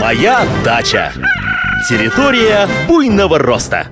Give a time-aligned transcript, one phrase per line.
[0.00, 1.12] Моя дача.
[1.88, 3.88] Территория буйного роста.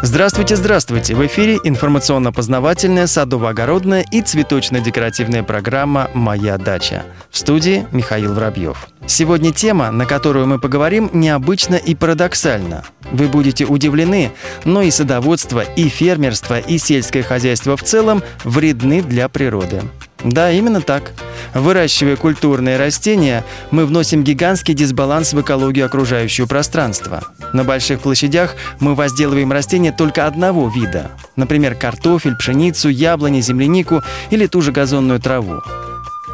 [0.00, 1.14] Здравствуйте, здравствуйте!
[1.14, 7.04] В эфире информационно-познавательная, садово-огородная и цветочно-декоративная программа «Моя дача».
[7.30, 8.88] В студии Михаил Воробьев.
[9.06, 12.82] Сегодня тема, на которую мы поговорим, необычна и парадоксальна.
[13.12, 14.32] Вы будете удивлены,
[14.64, 19.82] но и садоводство, и фермерство, и сельское хозяйство в целом вредны для природы.
[20.24, 21.12] Да, именно так.
[21.54, 27.24] Выращивая культурные растения, мы вносим гигантский дисбаланс в экологию окружающего пространства.
[27.52, 31.10] На больших площадях мы возделываем растения только одного вида.
[31.36, 35.60] Например, картофель, пшеницу, яблони, землянику или ту же газонную траву.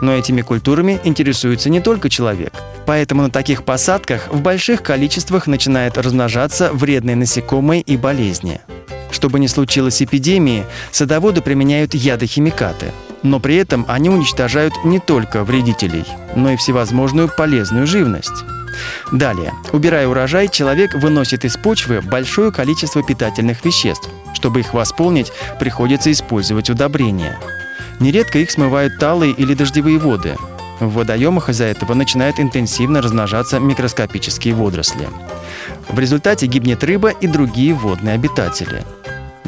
[0.00, 2.52] Но этими культурами интересуется не только человек.
[2.86, 8.61] Поэтому на таких посадках в больших количествах начинают размножаться вредные насекомые и болезни.
[9.11, 16.04] Чтобы не случилось эпидемии, садоводы применяют ядохимикаты– но при этом они уничтожают не только вредителей,
[16.34, 18.44] но и всевозможную полезную живность.
[19.10, 24.08] Далее, убирая урожай, человек выносит из почвы большое количество питательных веществ.
[24.34, 27.38] Чтобы их восполнить, приходится использовать удобрения.
[27.98, 30.36] Нередко их смывают талые или дождевые воды.
[30.78, 35.08] В водоемах из-за этого начинают интенсивно размножаться микроскопические водоросли.
[35.88, 38.84] В результате гибнет рыба и другие водные обитатели–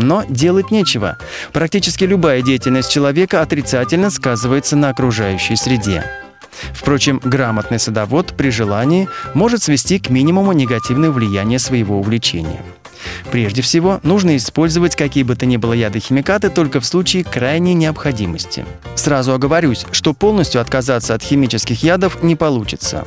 [0.00, 1.18] но делать нечего.
[1.52, 6.04] Практически любая деятельность человека отрицательно сказывается на окружающей среде.
[6.72, 12.60] Впрочем, грамотный садовод при желании может свести к минимуму негативное влияние своего увлечения–
[13.30, 18.64] Прежде всего, нужно использовать какие бы то ни было ядохимикаты только в случае крайней необходимости.
[18.94, 23.06] Сразу оговорюсь, что полностью отказаться от химических ядов не получится.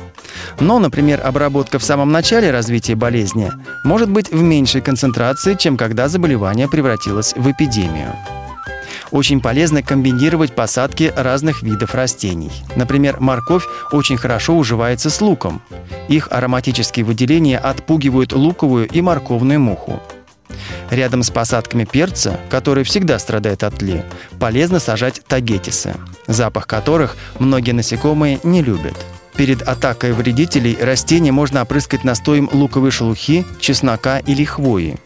[0.60, 3.50] Но, например, обработка в самом начале развития болезни
[3.84, 8.14] может быть в меньшей концентрации, чем когда заболевание превратилось в эпидемию.
[9.14, 12.50] Очень полезно комбинировать посадки разных видов растений.
[12.74, 13.62] Например, морковь
[13.92, 15.62] очень хорошо уживается с луком.
[16.08, 20.02] Их ароматические выделения отпугивают луковую и морковную муху.
[20.90, 24.02] Рядом с посадками перца, который всегда страдает от тли,
[24.40, 25.94] полезно сажать тагетисы,
[26.26, 28.96] запах которых многие насекомые не любят.
[29.36, 34.98] Перед атакой вредителей растения можно опрыскать настоем луковой шелухи, чеснока или хвои.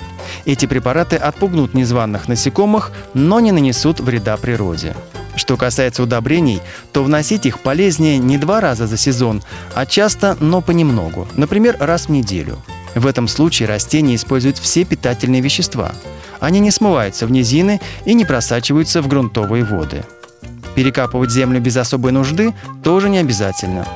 [0.49, 4.95] Эти препараты отпугнут незваных насекомых, но не нанесут вреда природе.
[5.37, 9.43] Что касается удобрений, то вносить их полезнее не два раза за сезон,
[9.75, 12.57] а часто, но понемногу, например, раз в неделю.
[12.95, 15.93] В этом случае растения используют все питательные вещества.
[16.41, 20.03] Они не смываются в низины и не просачиваются в грунтовые воды.
[20.75, 23.87] Перекапывать землю без особой нужды тоже не обязательно.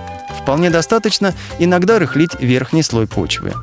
[0.43, 3.55] Вполне достаточно иногда рыхлить верхний слой почвы.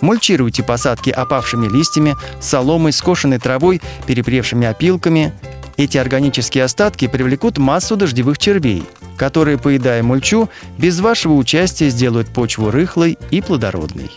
[0.00, 5.32] Мульчируйте посадки опавшими листьями, соломой, скошенной травой, перепревшими опилками.
[5.76, 8.84] Эти органические остатки привлекут массу дождевых червей,
[9.16, 10.48] которые, поедая мульчу,
[10.78, 14.10] без вашего участия сделают почву рыхлой и плодородной.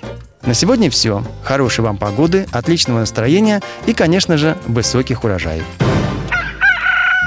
[0.46, 1.24] На сегодня все.
[1.44, 5.66] Хорошей вам погоды, отличного настроения и, конечно же, высоких урожаев.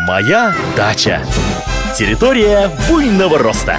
[0.06, 1.22] Моя дача.
[1.96, 3.78] Территория буйного роста.